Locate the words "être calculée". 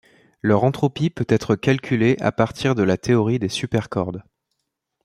1.29-2.17